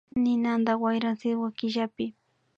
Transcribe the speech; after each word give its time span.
Ninanta 0.23 0.71
wayran 0.83 1.15
sitwa 1.19 1.49
killapi 1.57 2.05